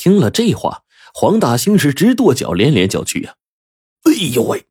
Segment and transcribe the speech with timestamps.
[0.00, 3.34] 听了这话，黄大兴是直跺脚，连连叫屈呀！
[4.04, 4.64] 哎呦喂，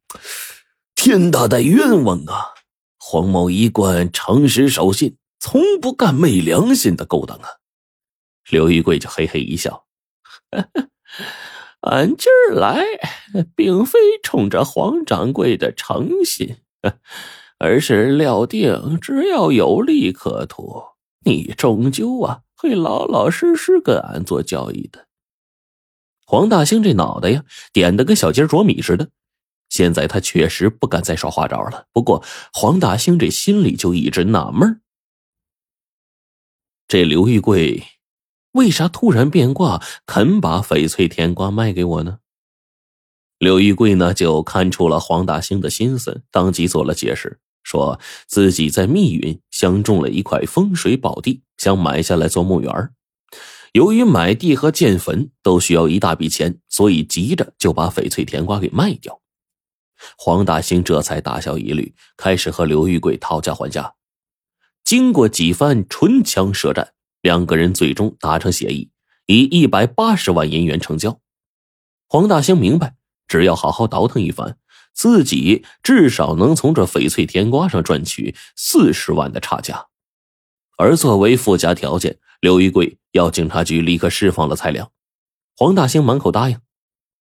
[0.95, 2.55] 天大的冤枉啊！
[2.97, 7.47] 黄某一贯诚实守信，从不干昧良心的勾当啊！
[8.49, 9.85] 刘玉贵就嘿嘿一笑
[11.81, 12.83] ：“俺今儿来，
[13.55, 16.57] 并非冲着黄掌柜的诚信，
[17.59, 20.85] 而是料定只要有利可图，
[21.23, 25.05] 你终究啊会老老实实跟俺做交易的。”
[26.29, 27.43] 黄大兴这脑袋呀，
[27.73, 29.09] 点的跟小鸡啄米似的。
[29.67, 31.87] 现在他确实不敢再耍花招了。
[31.91, 34.79] 不过黄大兴这心里就一直纳闷
[36.87, 37.83] 这刘玉贵
[38.51, 42.19] 为啥突然变卦，肯把翡翠甜瓜卖给我呢？
[43.39, 52.91] 刘玉贵呢，就看出了黄大兴的心思，当即做了解释，说自己在密云相中了一块风水宝地，想买下来做墓园
[53.73, 59.21] 由于买地和建坟都需要一大笔钱，所以急着就把翡翠甜瓜给卖掉。
[60.17, 63.93] 黄大兴这才打消疑虑，开始和刘玉贵讨价还价。
[64.83, 68.89] 经过几番唇枪舌战，两个人最终达成协议，
[69.27, 71.19] 以一百八十万银元成交。
[72.07, 72.95] 黄大兴明白，
[73.27, 74.57] 只要好好倒腾一番，
[74.93, 79.87] 自己至少能从这翡翠甜瓜上赚取四十万的差价。
[80.77, 84.91] 而作为附加条件，刘玉贵要警察局立刻释放了蔡良。
[85.57, 86.57] 黄大兴满口答应。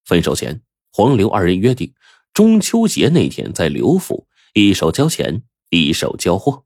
[0.05, 1.93] 分手前，黄刘二人约定，
[2.33, 6.65] 中秋节那天在刘府，一手交钱，一手交货。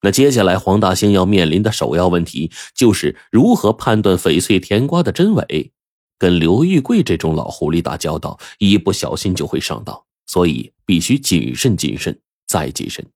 [0.00, 5.72] 那接下来，黄大兴要面临的首要问题就是如何判断翡翠甜瓜的真伪。
[6.18, 13.06] 跟刘玉贵这种老狐狸打交道，一不小心就会上当，所以必须谨慎、谨慎再谨慎。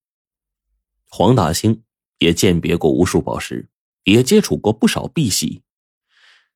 [1.08, 1.82] 黄大兴。
[2.20, 3.68] 也鉴别过无数宝石，
[4.04, 5.62] 也接触过不少碧玺，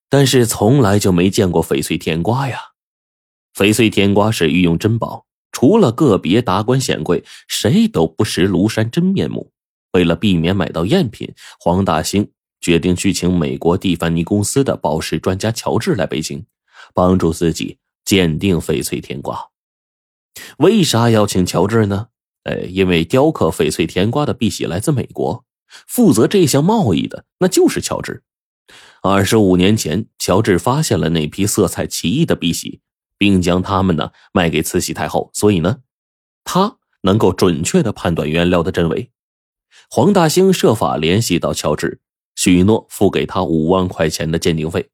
[0.09, 2.73] 但是从来就没见过翡翠甜瓜呀。
[3.55, 9.51] 翡翠甜瓜是御用珍宝，除了个别达官显贵，谁都不识庐山真面目。
[9.93, 12.31] 为了避免买到赝品，黄大兴
[12.61, 16.47] 决定去请美国蒂凡尼公司的宝石专家乔治来北京，
[16.95, 19.49] 帮助自己鉴定翡翠甜瓜。
[20.59, 22.09] 为啥要请乔治呢？
[22.45, 25.45] 呃，因为雕刻翡翠甜瓜的碧玺来自美国。
[25.87, 28.23] 负责这项贸易的那就是乔治。
[29.03, 32.81] 二十五年前，乔治发现了那批色彩奇异的碧玺，
[33.17, 35.79] 并将它们呢卖给慈禧太后，所以呢，
[36.45, 39.13] 他能够准确的判断原料的真伪。
[39.89, 42.01] 黄大兴设法联系到乔治，
[42.35, 44.91] 许诺付给他五万块钱的鉴定费，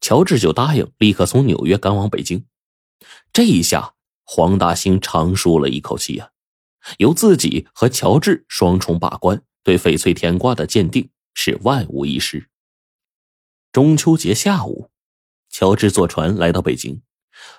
[0.00, 2.44] 乔治就答应立刻从纽约赶往北京。
[3.32, 3.94] 这一下，
[4.24, 6.30] 黄大兴长舒了一口气呀，
[6.98, 9.42] 由自己和乔治双重把关。
[9.62, 12.48] 对翡翠甜瓜的鉴定是万无一失。
[13.72, 14.90] 中秋节下午，
[15.48, 17.02] 乔治坐船来到北京，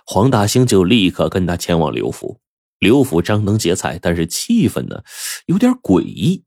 [0.05, 2.39] 黄大兴就立刻跟他前往刘府。
[2.79, 5.03] 刘府张灯结彩，但是气氛呢
[5.45, 6.43] 有点诡异。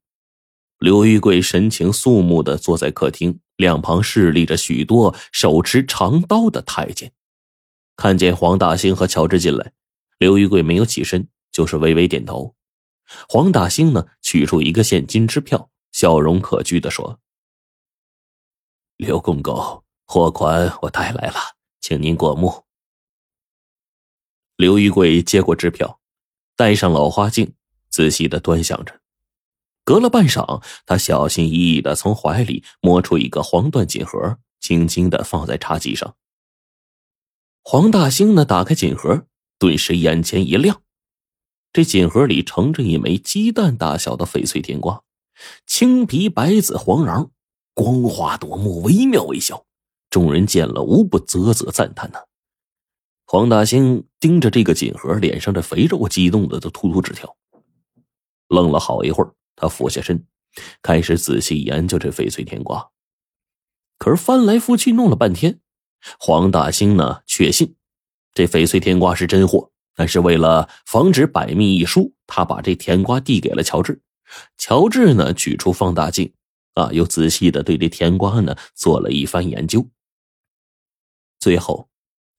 [0.80, 7.12] 刘玉贵神情肃穆的坐在客厅，两旁侍立着许多手持长刀的太监。
[7.96, 9.72] 看见黄大兴和乔治进来，
[10.18, 12.53] 刘玉贵没有起身，就是微微点头。
[13.28, 17.20] 黄大兴呢，取出一个现金支票，笑容可掬的说
[18.96, 21.36] ：“刘公公，货款我带来了，
[21.80, 22.64] 请您过目。”
[24.56, 26.00] 刘玉贵接过支票，
[26.56, 27.54] 戴上老花镜，
[27.90, 29.00] 仔细的端详着。
[29.84, 36.16] 隔了半晌，他小心翼翼的从怀里摸出一个黄缎锦盒，轻轻的放在茶几上。
[37.62, 39.26] 黄大兴呢，打开锦盒，
[39.58, 40.83] 顿时眼前一亮。
[41.74, 45.02] 这锦盒里盛着一枚鸡蛋大小的翡翠甜瓜，
[45.66, 47.30] 青皮白籽黄瓤，
[47.74, 49.66] 光滑夺目，惟妙惟肖。
[50.08, 52.20] 众人见了无不啧啧赞叹呐。
[53.26, 57.36] 黄大兴盯着这个锦盒，脸上的肥肉激动的都突突直跳。
[58.46, 60.24] 愣了好一会儿，他俯下身，
[60.80, 62.88] 开始仔细研究这翡翠甜瓜。
[63.98, 65.58] 可是翻来覆去弄了半天，
[66.20, 67.74] 黄大兴呢确信
[68.32, 69.72] 这翡翠甜瓜是真货。
[69.94, 74.00] 但是为了防止百密一疏，他把这甜瓜递给了乔治。
[74.56, 76.32] 乔治呢，取出放大镜，
[76.74, 79.88] 啊，又仔细的对这甜瓜呢做了一番研究。
[81.38, 81.88] 最后，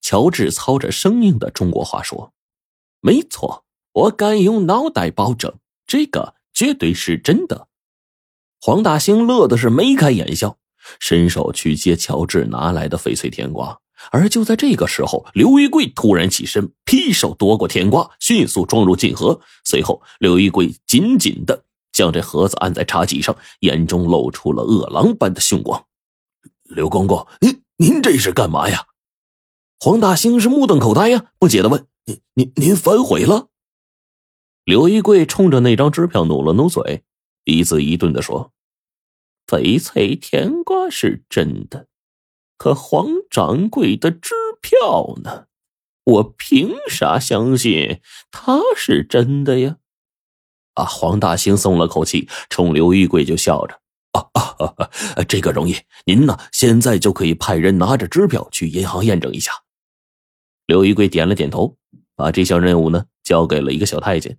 [0.02, 2.34] 乔治操着生硬的中国话说
[3.00, 7.68] ：“没错，我敢用脑袋保证，这个绝对是真的。”
[8.60, 10.58] 黄大兴乐的是眉开眼笑，
[11.00, 13.80] 伸手去接乔治拿来的翡翠甜瓜。
[14.12, 19.40] 而就在这个时候，刘玉贵突然起身，劈手夺过甜瓜，迅速装入锦盒。
[19.63, 25.86] 随后，刘玉贵紧紧的将这盒子按在茶几上，眼中露出了饿狼般的凶光。
[26.63, 28.86] 刘公公，您您这是干嘛呀？”
[29.80, 33.50] 黄大兴是目瞪口呆呀，不解的问：“您您您反悔了？”
[34.63, 37.04] 刘玉贵冲着那张支票努了努嘴，
[37.44, 38.51] 一字一顿的说
[39.46, 41.88] ：“翡翠甜瓜是真的，
[42.57, 45.46] 可黄掌柜的支票呢？
[46.06, 48.00] 我凭啥相信
[48.30, 49.78] 他是真的呀？”
[50.75, 50.86] 啊！
[50.86, 53.80] 黄大兴松了口气，冲刘玉贵就笑着
[54.12, 54.28] ：“啊
[54.60, 59.51] 啊，这个容易，您呢现在就可以派人拿着支票去银行验证一下。”
[60.68, 61.78] 刘玉贵点了点头，
[62.16, 64.38] 把这项任务呢交给了一个小太监。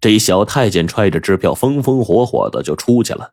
[0.00, 3.32] 这小太监揣着支票，风风火火的就出去了。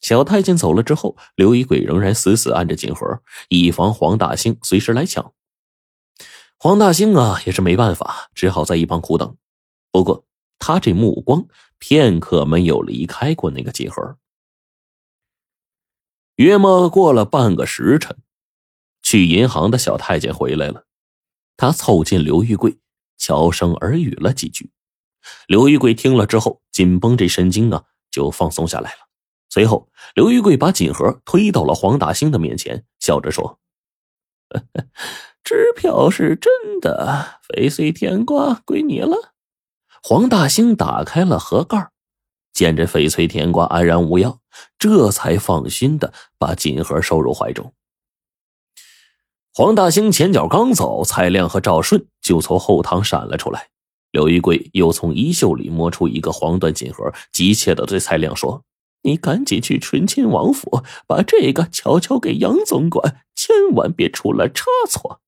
[0.00, 5.34] 小太监走了之后，刘一贵仍然死死按着锦盒，以防黄大兴随时来抢。
[6.58, 9.36] 黄大兴啊，也是没办法，只好在一旁苦等。
[9.90, 10.24] 不过
[10.58, 11.46] 他这目光
[11.78, 14.16] 片刻没有离开过那个锦盒。
[16.36, 18.16] 约莫过了半个时辰，
[19.02, 20.86] 去银行的小太监回来了，
[21.56, 22.78] 他凑近刘玉贵，
[23.16, 24.70] 悄声耳语了几句。
[25.48, 29.07] 刘玉贵听了之后，紧绷这神经啊就放松下来了。
[29.50, 33.58] 随后，刘玉贵把锦盒推到了黄大兴的面前，笑着说
[35.42, 39.34] ：“支票是真的，翡翠甜瓜归你了。”
[40.02, 41.90] 黄大兴打开了盒盖，
[42.52, 44.38] 见这翡翠甜瓜安然无恙，
[44.78, 47.72] 这才放心的把锦盒收入怀中。
[49.52, 53.70] 黄大兴前脚刚走，蔡亮和赵顺就从后堂闪了出来。
[54.12, 58.62] 刘玉贵又从衣袖里摸出一个黄缎锦盒，急切的对蔡亮说
[59.02, 65.20] ：“你赶紧去醇亲王府，把这个悄悄给杨总管，千万别出了差错。”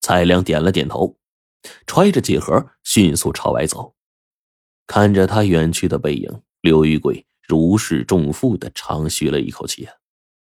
[0.00, 1.18] 蔡亮点了点头，
[1.86, 3.94] 揣着几盒迅速朝外走。
[4.86, 9.88] 看着他远去的背影，刘玉贵如释重负的长吁了一口气。